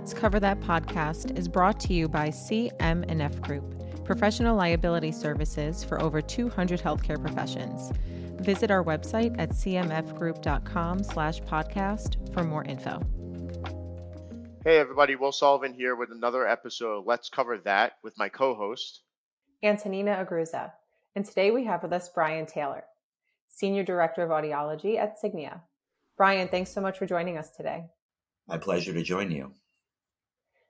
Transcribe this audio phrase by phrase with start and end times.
[0.00, 6.00] Let's Cover That podcast is brought to you by CM&F Group, professional liability services for
[6.00, 7.92] over 200 healthcare professions.
[8.40, 13.02] Visit our website at cmfgroup.com slash podcast for more info.
[14.64, 19.02] Hey everybody, Will Sullivan here with another episode of Let's Cover That with my co-host
[19.62, 20.72] Antonina Agruza.
[21.14, 22.84] And today we have with us Brian Taylor,
[23.48, 25.60] Senior Director of Audiology at Signia.
[26.16, 27.84] Brian, thanks so much for joining us today.
[28.48, 29.52] My pleasure to join you.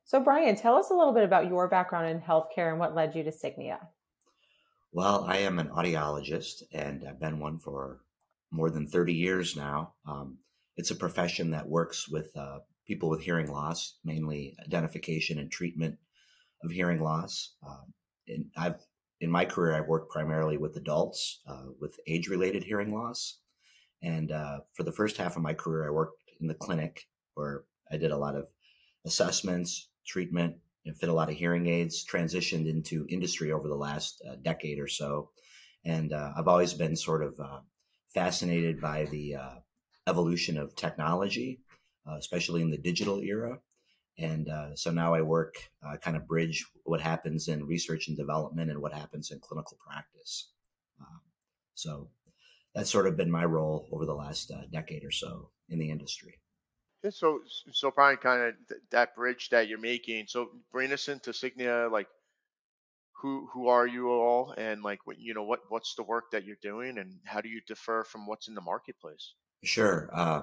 [0.05, 3.15] So, Brian, tell us a little bit about your background in healthcare and what led
[3.15, 3.79] you to Signia.
[4.93, 8.01] Well, I am an audiologist and I've been one for
[8.51, 9.95] more than 30 years now.
[10.07, 10.39] Um,
[10.77, 15.97] it's a profession that works with uh, people with hearing loss, mainly identification and treatment
[16.65, 17.55] of hearing loss.
[17.65, 17.93] Um,
[18.27, 18.81] and I've
[19.21, 23.39] in my career, I've worked primarily with adults uh, with age related hearing loss.
[24.03, 27.65] And uh, for the first half of my career, I worked in the clinic where
[27.93, 28.47] I did a lot of
[29.05, 30.57] assessments, treatment,
[30.87, 34.79] and fit a lot of hearing aids, transitioned into industry over the last uh, decade
[34.79, 35.31] or so.
[35.85, 37.61] And uh, I've always been sort of uh,
[38.15, 39.55] fascinated by the uh,
[40.07, 41.61] evolution of technology,
[42.07, 43.59] uh, especially in the digital era.
[44.19, 45.55] And uh, so now I work
[46.03, 50.51] kind of bridge what happens in research and development and what happens in clinical practice.
[51.01, 51.21] Um,
[51.75, 52.09] so
[52.75, 56.39] that's sort of been my role over the last decade or so in the industry.
[57.09, 57.41] So
[57.73, 60.27] so Brian, kind of th- that bridge that you're making.
[60.29, 62.09] So bring us into Signia, like
[63.13, 66.45] who who are you all, and like what you know what what's the work that
[66.45, 69.33] you're doing, and how do you differ from what's in the marketplace?
[69.65, 70.11] Sure.
[70.13, 70.43] Uh,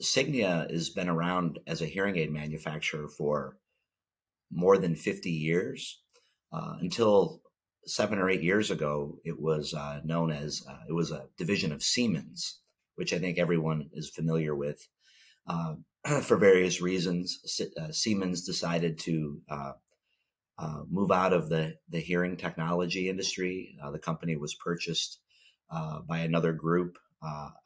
[0.00, 3.56] Signia has been around as a hearing aid manufacturer for
[4.50, 6.00] more than 50 years.
[6.52, 7.42] Uh, until
[7.84, 11.72] seven or eight years ago, it was uh, known as uh, it was a division
[11.72, 12.60] of Siemens,
[12.94, 14.86] which I think everyone is familiar with.
[15.46, 15.74] Uh,
[16.22, 19.72] for various reasons, uh, Siemens decided to uh,
[20.58, 23.76] uh, move out of the, the hearing technology industry.
[23.82, 25.20] Uh, the company was purchased
[25.70, 26.98] uh, by another group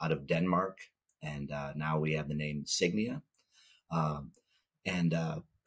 [0.01, 0.79] out of Denmark,
[1.23, 3.21] and now we have the name Signia.
[3.91, 4.33] Um,
[4.87, 5.15] and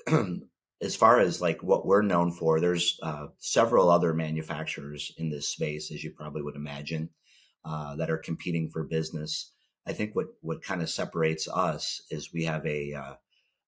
[0.82, 3.00] as far as like what we're known for, there's
[3.38, 7.10] several other manufacturers in this space, as you probably would imagine,
[7.64, 9.52] that are competing for business.
[9.88, 13.14] I think what what kind of separates us is we have a uh,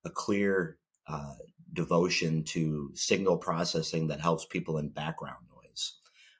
[0.06, 1.36] a clear uh,
[1.74, 5.94] devotion to signal processing that helps people in background noise.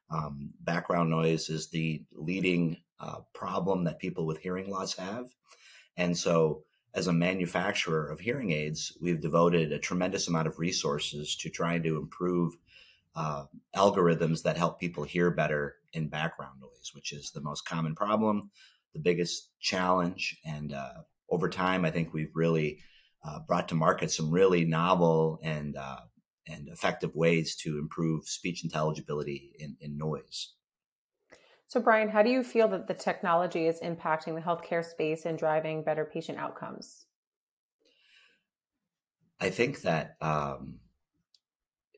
[0.10, 5.28] Um, background noise is the leading uh, problem that people with hearing loss have,
[5.96, 11.36] and so as a manufacturer of hearing aids, we've devoted a tremendous amount of resources
[11.36, 12.56] to trying to improve
[13.16, 13.46] uh,
[13.76, 18.50] algorithms that help people hear better in background noise, which is the most common problem
[18.98, 20.38] the biggest challenge.
[20.46, 20.94] And uh,
[21.30, 22.80] over time, I think we've really
[23.24, 26.00] uh, brought to market some really novel and uh,
[26.48, 30.54] and effective ways to improve speech intelligibility in, in noise.
[31.68, 35.38] So, Brian, how do you feel that the technology is impacting the healthcare space and
[35.38, 37.06] driving better patient outcomes?
[39.40, 40.80] I think that um,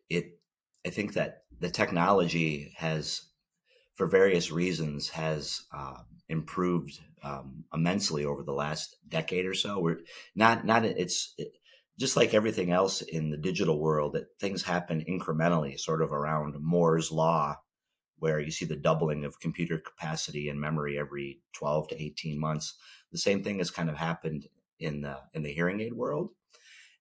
[0.10, 0.40] it.
[0.86, 3.22] I think that the technology has,
[4.00, 9.78] for various reasons, has um, improved um, immensely over the last decade or so.
[9.78, 10.00] We're
[10.34, 11.52] not not it's it,
[12.00, 16.56] just like everything else in the digital world that things happen incrementally, sort of around
[16.62, 17.58] Moore's law,
[18.20, 22.76] where you see the doubling of computer capacity and memory every 12 to 18 months.
[23.12, 24.48] The same thing has kind of happened
[24.80, 26.30] in the in the hearing aid world.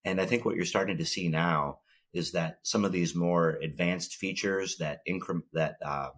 [0.05, 1.79] And I think what you're starting to see now
[2.13, 6.11] is that some of these more advanced features that increment that um,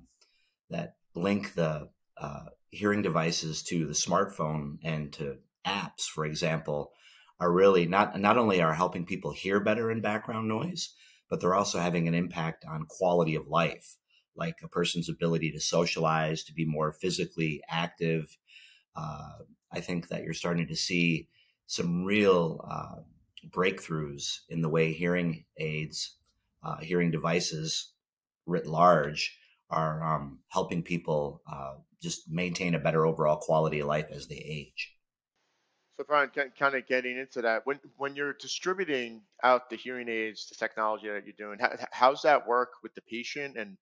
[0.70, 6.92] that link the uh, hearing devices to the smartphone and to apps, for example,
[7.38, 10.94] are really not not only are helping people hear better in background noise,
[11.28, 13.97] but they're also having an impact on quality of life,
[14.36, 18.37] like a person's ability to socialize, to be more physically active.
[18.94, 19.31] Uh,
[19.73, 21.28] I think that you're starting to see
[21.66, 23.00] some real uh,
[23.49, 26.16] breakthroughs in the way hearing aids,
[26.62, 27.93] uh, hearing devices
[28.46, 29.38] writ large
[29.70, 34.37] are um, helping people uh, just maintain a better overall quality of life as they
[34.37, 34.94] age.
[35.96, 40.49] So, Brian, kind of getting into that, when when you're distributing out the hearing aids,
[40.49, 43.76] the technology that you're doing, how, how's that work with the patient, and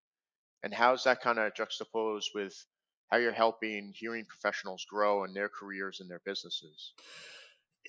[0.64, 2.54] and how's that kind of juxtaposed with
[3.10, 6.92] how you're helping hearing professionals grow in their careers and their businesses?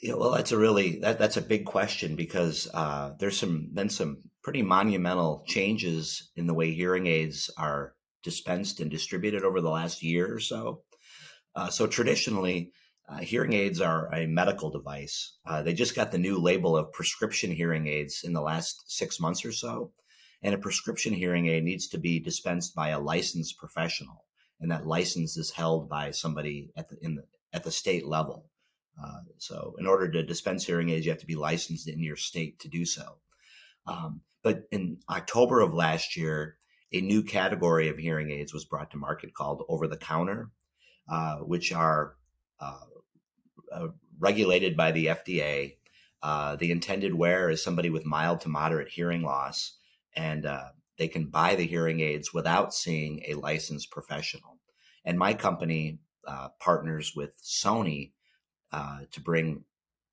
[0.01, 3.89] Yeah, well, that's a really that that's a big question because uh, there's some been
[3.89, 7.93] some pretty monumental changes in the way hearing aids are
[8.23, 10.81] dispensed and distributed over the last year or so.
[11.55, 12.71] Uh, so traditionally,
[13.07, 15.37] uh, hearing aids are a medical device.
[15.45, 19.19] Uh, they just got the new label of prescription hearing aids in the last six
[19.19, 19.91] months or so.
[20.41, 24.25] And a prescription hearing aid needs to be dispensed by a licensed professional,
[24.59, 27.23] and that license is held by somebody at the the
[27.53, 28.49] at the state level.
[28.99, 32.15] Uh, so, in order to dispense hearing aids, you have to be licensed in your
[32.15, 33.19] state to do so.
[33.85, 36.57] Um, but in October of last year,
[36.91, 40.49] a new category of hearing aids was brought to market called over the counter,
[41.09, 42.15] uh, which are
[42.59, 42.79] uh,
[43.71, 43.87] uh,
[44.19, 45.75] regulated by the FDA.
[46.21, 49.77] Uh, the intended wearer is somebody with mild to moderate hearing loss,
[50.15, 54.57] and uh, they can buy the hearing aids without seeing a licensed professional.
[55.05, 58.11] And my company uh, partners with Sony
[59.11, 59.63] to bring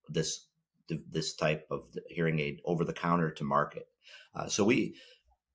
[0.08, 0.46] this
[0.88, 3.88] this type of hearing aid over the counter to market.
[4.34, 4.94] Uh, so we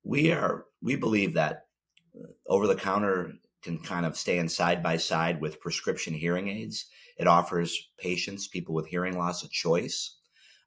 [0.04, 1.66] we are we believe that
[2.48, 3.34] over the counter
[3.64, 6.88] can kind of stand side by side with prescription hearing aids
[7.22, 10.18] it offers patients, people with hearing loss, a choice.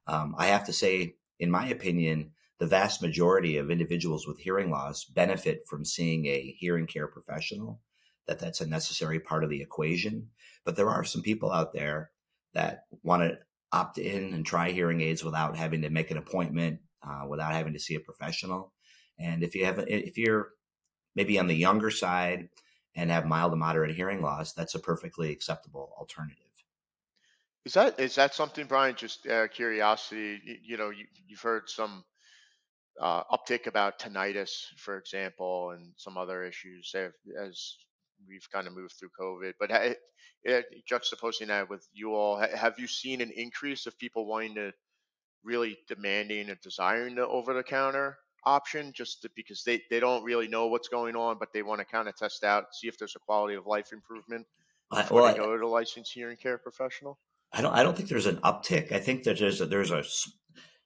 [0.07, 4.71] Um, I have to say, in my opinion, the vast majority of individuals with hearing
[4.71, 7.81] loss benefit from seeing a hearing care professional.
[8.27, 10.29] That that's a necessary part of the equation.
[10.63, 12.11] But there are some people out there
[12.53, 13.37] that want to
[13.73, 17.73] opt in and try hearing aids without having to make an appointment, uh, without having
[17.73, 18.73] to see a professional.
[19.19, 20.49] And if you have, if you're
[21.15, 22.49] maybe on the younger side
[22.95, 26.41] and have mild to moderate hearing loss, that's a perfectly acceptable alternative.
[27.65, 28.95] Is that is that something, Brian?
[28.95, 30.39] Just uh, curiosity.
[30.43, 32.03] You, you know, you, you've heard some
[33.01, 36.93] uh, uptick about tinnitus, for example, and some other issues
[37.41, 37.75] as
[38.27, 39.53] we've kind of moved through COVID.
[39.59, 40.61] But ha-
[40.91, 44.71] juxtaposing that with you all, have you seen an increase of people wanting to
[45.45, 50.67] really demanding and desiring the over-the-counter option, just to, because they they don't really know
[50.67, 53.19] what's going on, but they want to kind of test out, see if there's a
[53.19, 54.45] quality of life improvement
[54.91, 57.19] before well, they go to a licensed hearing care professional?
[57.51, 58.91] I don't I don't think there's an uptick.
[58.91, 60.03] I think that there's a, there's a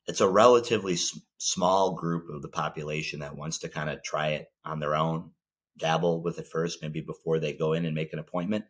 [0.08, 0.98] it's a relatively
[1.38, 5.32] small group of the population that wants to kind of try it on their own,
[5.78, 8.66] dabble with it first, maybe before they go in and make an appointment.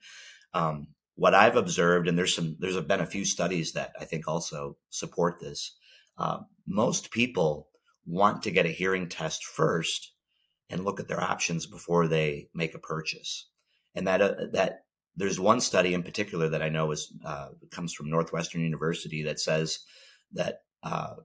[0.53, 4.27] Um, what I've observed, and there's some there's been a few studies that I think
[4.27, 5.75] also support this.
[6.19, 7.69] Uh, most people
[8.05, 10.13] want to get a hearing test first
[10.69, 13.49] and look at their options before they make a purchase,
[13.95, 14.83] and that uh, that
[15.15, 19.39] there's one study in particular that I know is uh, comes from Northwestern University that
[19.39, 19.79] says
[20.33, 21.15] that uh,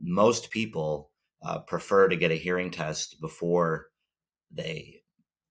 [0.00, 1.10] most people
[1.44, 3.88] uh, prefer to get a hearing test before
[4.50, 5.02] they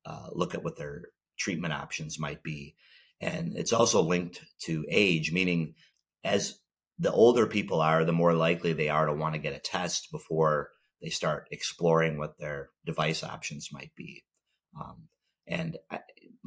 [0.05, 1.03] uh, look at what their
[1.37, 2.75] treatment options might be,
[3.19, 5.75] and it's also linked to age, meaning
[6.23, 6.60] as
[7.01, 10.11] the older people are, the more likely they are to want to get a test
[10.11, 10.69] before
[11.01, 14.23] they start exploring what their device options might be.
[14.79, 15.07] Um,
[15.47, 15.99] and I,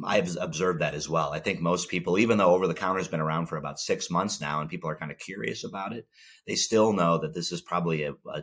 [0.04, 1.32] I've observed that as well.
[1.32, 4.10] I think most people, even though over the counter has been around for about six
[4.10, 6.06] months now, and people are kind of curious about it,
[6.46, 8.42] they still know that this is probably a, a, a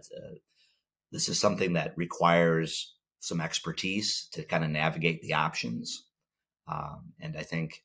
[1.13, 6.07] this is something that requires some expertise to kind of navigate the options.
[6.69, 7.83] Um, and I think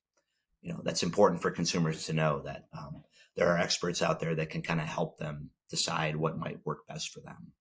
[0.62, 3.04] you know that's important for consumers to know that um,
[3.36, 6.86] there are experts out there that can kind of help them decide what might work
[6.86, 7.52] best for them.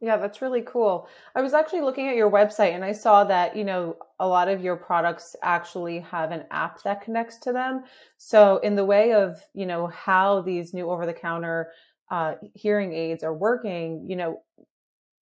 [0.00, 1.08] Yeah, that's really cool.
[1.36, 4.48] I was actually looking at your website and I saw that, you know, a lot
[4.48, 7.84] of your products actually have an app that connects to them.
[8.18, 11.70] So, in the way of, you know, how these new over the counter
[12.10, 14.42] uh, hearing aids are working, you know,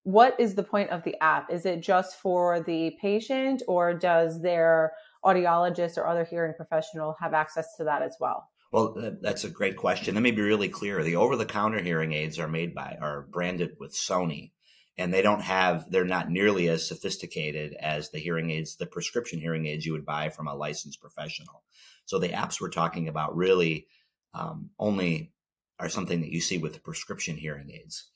[0.04, 1.52] what is the point of the app?
[1.52, 7.34] Is it just for the patient or does their audiologist or other hearing professional have
[7.34, 8.48] access to that as well?
[8.72, 10.14] Well, that's a great question.
[10.14, 11.02] Let me be really clear.
[11.02, 14.52] The over the counter hearing aids are made by, are branded with Sony
[15.00, 19.40] and they don't have they're not nearly as sophisticated as the hearing aids the prescription
[19.40, 21.62] hearing aids you would buy from a licensed professional
[22.04, 23.86] so the apps we're talking about really
[24.34, 25.32] um, only
[25.78, 28.10] are something that you see with the prescription hearing aids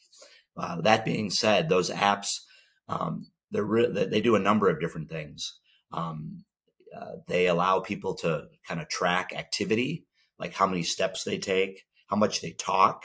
[0.59, 2.41] uh, that being said those apps
[2.89, 5.59] um, re- they do a number of different things
[5.91, 6.45] um,
[6.95, 10.05] uh, they allow people to kind of track activity
[10.38, 13.05] like how many steps they take how much they talk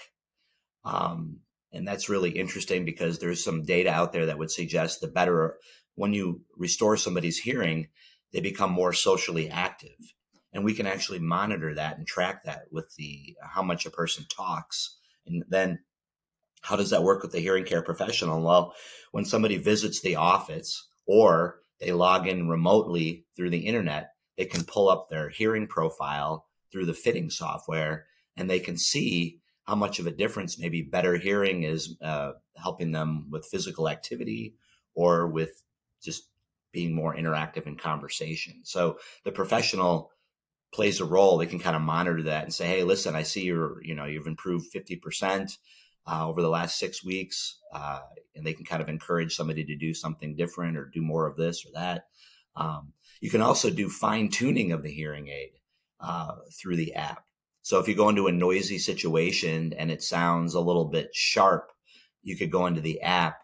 [0.86, 1.40] um,
[1.72, 5.58] and that's really interesting because there's some data out there that would suggest the better
[5.96, 7.90] when you restore somebody's hearing,
[8.32, 9.98] they become more socially active.
[10.54, 14.26] And we can actually monitor that and track that with the how much a person
[14.36, 14.98] talks.
[15.28, 15.80] And then
[16.62, 18.42] how does that work with the hearing care professional?
[18.42, 18.74] Well,
[19.12, 24.64] when somebody visits the office or they log in remotely through the internet, they can
[24.64, 28.06] pull up their hearing profile through the fitting software
[28.38, 32.92] and they can see how much of a difference maybe better hearing is uh, helping
[32.92, 34.56] them with physical activity
[34.96, 35.64] or with
[36.02, 36.30] just
[36.72, 38.62] being more interactive in conversation.
[38.64, 40.12] So the professional
[40.74, 43.44] plays a role, they can kind of monitor that and say, "Hey, listen, I see
[43.44, 45.58] you're, you know, you've improved fifty percent
[46.08, 48.02] uh, over the last six weeks," uh,
[48.36, 51.38] and they can kind of encourage somebody to do something different or do more of
[51.38, 52.06] this or that.
[52.56, 55.59] Um, you can also do fine tuning of the hearing aid
[56.00, 57.24] uh, through the app.
[57.62, 61.72] So if you go into a noisy situation and it sounds a little bit sharp,
[62.24, 63.40] you could go into the app,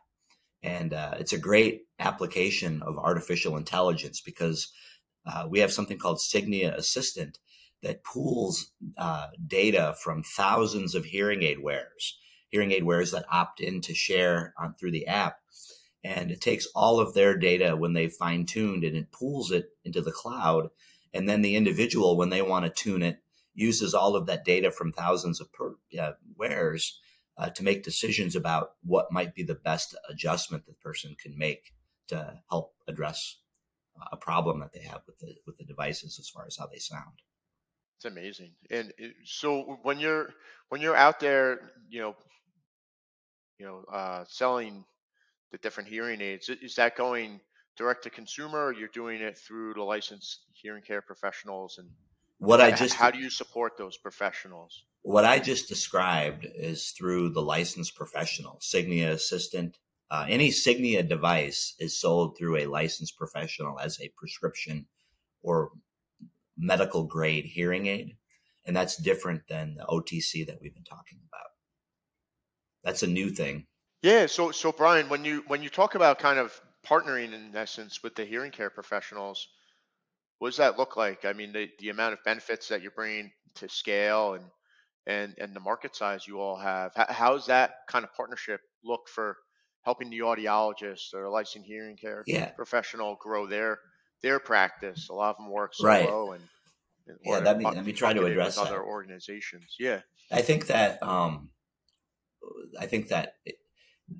[0.63, 4.71] and uh, it's a great application of artificial intelligence because
[5.25, 7.39] uh, we have something called Signia Assistant
[7.83, 12.17] that pools uh, data from thousands of hearing aid wearers,
[12.49, 15.37] hearing aid wearers that opt in to share on through the app.
[16.03, 19.69] And it takes all of their data when they fine tuned and it pools it
[19.83, 20.69] into the cloud.
[21.15, 23.21] And then the individual, when they want to tune it,
[23.53, 26.99] uses all of that data from thousands of per, uh, wearers
[27.37, 31.73] uh, to make decisions about what might be the best adjustment the person can make
[32.09, 33.37] to help address
[34.11, 36.79] a problem that they have with the with the devices as far as how they
[36.79, 37.21] sound.
[37.97, 38.51] It's amazing.
[38.69, 38.93] And
[39.23, 40.33] so when you're
[40.67, 42.15] when you're out there, you know,
[43.57, 44.83] you know, uh, selling
[45.51, 47.39] the different hearing aids, is that going
[47.77, 51.77] direct to consumer, or you're doing it through the licensed hearing care professionals?
[51.77, 51.89] And
[52.37, 54.83] what I just how do you support those professionals?
[55.01, 59.77] What I just described is through the licensed professional, Signia Assistant,
[60.11, 64.85] uh, any Signia device is sold through a licensed professional as a prescription
[65.41, 65.71] or
[66.57, 68.17] medical grade hearing aid.
[68.65, 71.51] And that's different than the OTC that we've been talking about.
[72.83, 73.67] That's a new thing.
[74.01, 74.27] Yeah.
[74.27, 78.15] So, so Brian, when you when you talk about kind of partnering in essence with
[78.15, 79.47] the hearing care professionals,
[80.39, 81.25] what does that look like?
[81.25, 84.45] I mean, the, the amount of benefits that you're bringing to scale and
[85.07, 86.91] and and the market size you all have.
[86.95, 89.37] How, how's that kind of partnership look for
[89.83, 92.49] helping the audiologist or licensed hearing care yeah.
[92.49, 93.79] professional grow their
[94.21, 95.09] their practice.
[95.09, 96.39] A lot of them work solo right.
[96.39, 96.49] and,
[97.07, 97.37] and yeah.
[97.37, 99.75] Let me let me try to address other organizations.
[99.79, 100.01] Yeah,
[100.31, 101.49] I think that um,
[102.79, 103.57] I think that it,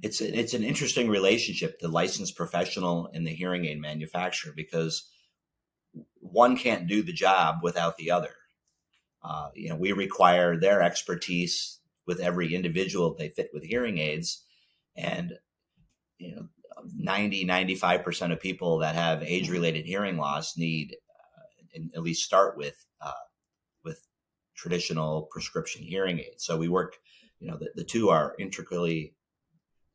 [0.01, 5.09] it's a, it's an interesting relationship, the licensed professional and the hearing aid manufacturer, because
[6.19, 8.33] one can't do the job without the other.
[9.23, 14.43] Uh, you know, we require their expertise with every individual they fit with hearing aids,
[14.95, 15.33] and
[16.17, 16.47] you know
[16.95, 20.95] 90 95% of people that have age related hearing loss need
[21.75, 23.11] uh, at least start with uh,
[23.83, 24.07] with
[24.55, 26.97] traditional prescription hearing aids so we work
[27.39, 29.14] you know the, the two are intricately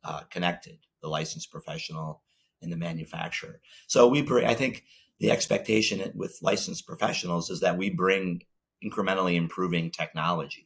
[0.03, 2.21] uh, connected the licensed professional
[2.61, 4.83] and the manufacturer so we bring i think
[5.19, 8.41] the expectation with licensed professionals is that we bring
[8.83, 10.65] incrementally improving technology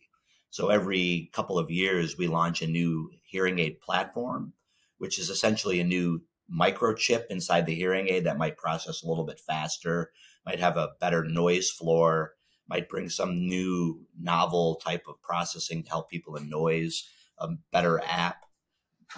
[0.50, 4.54] so every couple of years we launch a new hearing aid platform
[4.98, 9.26] which is essentially a new microchip inside the hearing aid that might process a little
[9.26, 10.12] bit faster,
[10.46, 12.34] might have a better noise floor,
[12.68, 18.02] might bring some new novel type of processing to help people in noise, a better
[18.06, 18.45] app.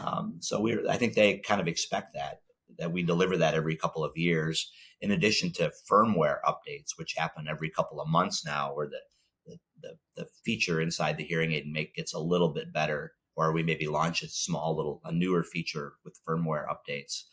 [0.04, 2.42] Um, so we, I think they kind of expect that
[2.78, 7.48] that we deliver that every couple of years, in addition to firmware updates, which happen
[7.50, 9.00] every couple of months now, where the
[9.46, 13.52] the, the, the feature inside the hearing aid make gets a little bit better or
[13.52, 17.24] we maybe launch a small little a newer feature with firmware updates.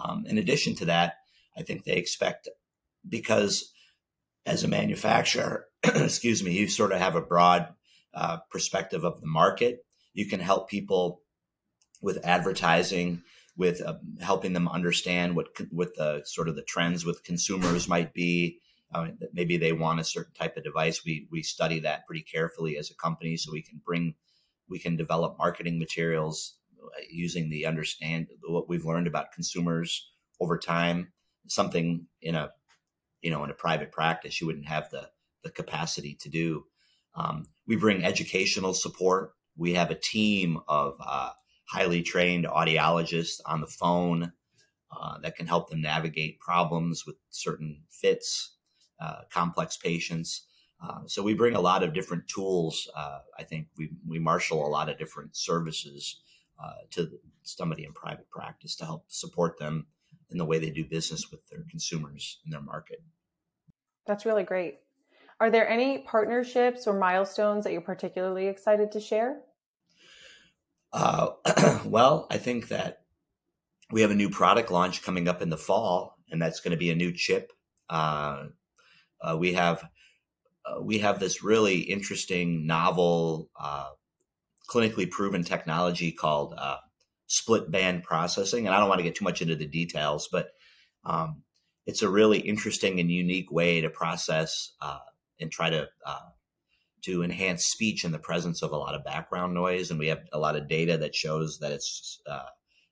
[0.00, 1.14] Um, in addition to that,
[1.56, 2.48] I think they expect
[3.06, 3.72] because
[4.46, 7.74] as a manufacturer, excuse me, you sort of have a broad
[8.14, 9.80] uh, perspective of the market.
[10.14, 11.22] You can help people
[12.00, 13.22] with advertising,
[13.56, 18.14] with uh, helping them understand what what the sort of the trends with consumers might
[18.14, 18.60] be.
[18.94, 21.04] Uh, maybe they want a certain type of device.
[21.04, 24.14] We we study that pretty carefully as a company, so we can bring
[24.68, 30.58] we can develop marketing materials uh, using the understand what we've learned about consumers over
[30.58, 31.12] time
[31.46, 32.50] something in a
[33.22, 35.08] you know in a private practice you wouldn't have the
[35.42, 36.64] the capacity to do
[37.14, 41.30] um, we bring educational support we have a team of uh,
[41.68, 44.32] highly trained audiologists on the phone
[44.90, 48.56] uh, that can help them navigate problems with certain fits
[49.00, 50.48] uh, complex patients
[50.80, 52.88] uh, so we bring a lot of different tools.
[52.94, 56.20] Uh, I think we we marshal a lot of different services
[56.62, 57.10] uh, to
[57.42, 59.86] somebody in private practice to help support them
[60.30, 63.02] in the way they do business with their consumers in their market.
[64.06, 64.78] That's really great.
[65.40, 69.40] Are there any partnerships or milestones that you're particularly excited to share?
[70.92, 71.30] Uh,
[71.90, 73.02] well, I think that
[73.90, 76.76] we have a new product launch coming up in the fall, and that's going to
[76.76, 77.52] be a new chip.
[77.90, 78.46] Uh,
[79.36, 79.88] we have
[80.64, 83.88] uh, we have this really interesting, novel, uh,
[84.68, 86.76] clinically proven technology called uh,
[87.26, 88.66] split band processing.
[88.66, 90.48] And I don't want to get too much into the details, but
[91.04, 91.42] um,
[91.86, 94.98] it's a really interesting and unique way to process uh,
[95.40, 96.18] and try to uh,
[97.08, 99.90] to enhance speech in the presence of a lot of background noise.
[99.90, 102.44] And we have a lot of data that shows that it's uh,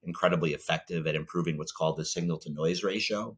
[0.02, 3.36] incredibly effective at improving what's called the signal to noise ratio.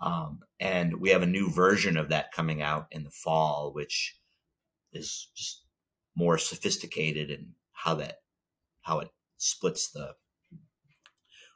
[0.00, 4.18] Um, and we have a new version of that coming out in the fall, which
[4.92, 5.64] is just
[6.14, 8.16] more sophisticated in how that
[8.82, 10.10] how it splits the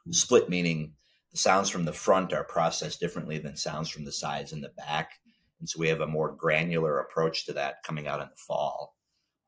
[0.09, 0.93] split meaning
[1.31, 4.71] the sounds from the front are processed differently than sounds from the sides and the
[4.75, 5.11] back
[5.59, 8.95] and so we have a more granular approach to that coming out in the fall.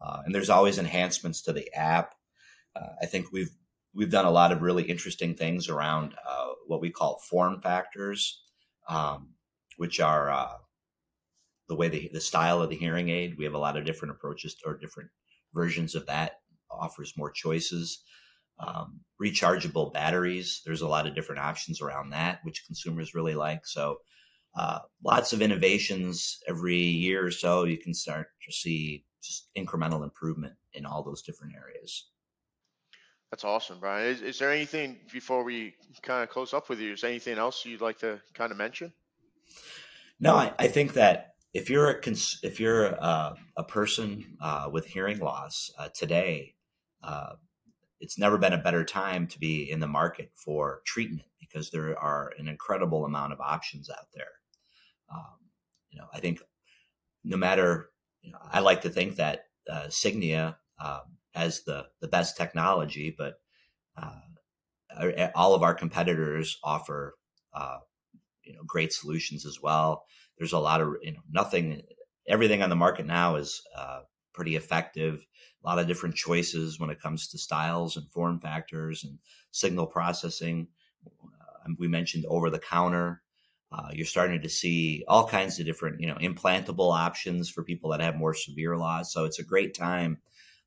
[0.02, 2.16] Uh, and there's always enhancements to the app.
[2.76, 3.52] Uh, I think we've
[3.94, 8.44] we've done a lot of really interesting things around uh, what we call form factors,
[8.88, 9.30] um,
[9.78, 10.54] which are uh,
[11.68, 13.36] the way the, the style of the hearing aid.
[13.38, 15.10] We have a lot of different approaches or different
[15.54, 16.34] versions of that.
[16.72, 18.04] Offers more choices.
[18.60, 20.62] Um, rechargeable batteries.
[20.66, 23.66] There's a lot of different options around that, which consumers really like.
[23.66, 24.00] So
[24.56, 27.64] uh, lots of innovations every year or so.
[27.64, 32.10] You can start to see just incremental improvement in all those different areas.
[33.32, 34.08] That's awesome, Brian.
[34.08, 36.94] Is, is there anything before we kind of close up with you?
[36.94, 38.92] Is there anything else you'd like to kind of mention?
[40.20, 44.70] No, I, I think that if you're a cons- if you're a, a person uh,
[44.72, 46.56] with hearing loss uh, today,
[47.04, 47.34] uh,
[48.00, 51.98] it's never been a better time to be in the market for treatment because there
[51.98, 54.39] are an incredible amount of options out there.
[55.14, 55.50] Um,
[55.90, 56.42] you know, I think
[57.24, 57.90] no matter,
[58.22, 61.02] you know, I like to think that uh, Signia um,
[61.34, 63.36] has the the best technology, but
[63.98, 67.16] uh, all of our competitors offer
[67.54, 67.78] uh,
[68.44, 70.06] you know great solutions as well.
[70.38, 71.84] There's a lot of you know nothing,
[72.28, 74.02] everything on the market now is uh,
[74.34, 75.26] pretty effective.
[75.64, 79.20] A lot of different choices when it comes to styles and form factors and
[79.52, 80.68] signal processing.
[81.06, 83.22] Uh, we mentioned over the counter
[83.72, 87.92] uh, you're starting to see all kinds of different, you know, implantable options for people
[87.92, 89.14] that have more severe loss.
[89.14, 90.18] So it's a great time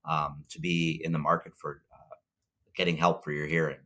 [0.04, 2.14] um, to be in the market for uh,
[2.76, 3.80] getting help for your hearing.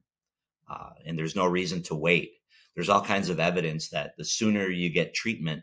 [0.68, 2.32] Uh, and there's no reason to wait.
[2.74, 5.62] There's all kinds of evidence that the sooner you get treatment,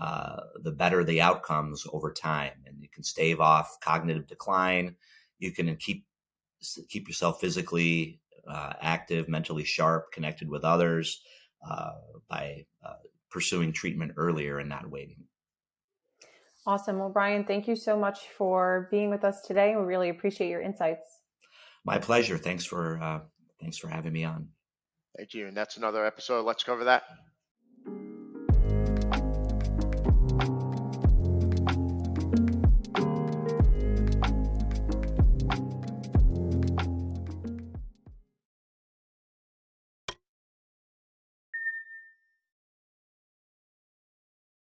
[0.00, 4.96] uh, the better the outcomes over time, and you can stave off cognitive decline.
[5.38, 6.06] You can keep
[6.88, 11.20] keep yourself physically uh, active, mentally sharp, connected with others
[12.28, 12.94] by uh,
[13.30, 15.24] pursuing treatment earlier and not waiting.
[16.66, 16.98] Awesome.
[16.98, 19.76] Well, Brian, thank you so much for being with us today.
[19.76, 21.20] We really appreciate your insights.
[21.84, 22.38] My pleasure.
[22.38, 23.20] Thanks for uh,
[23.60, 24.48] thanks for having me on.
[25.16, 25.46] Thank you.
[25.46, 26.44] And that's another episode.
[26.44, 27.04] Let's cover that.